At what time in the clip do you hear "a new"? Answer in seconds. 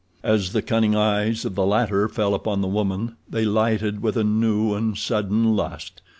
4.17-4.73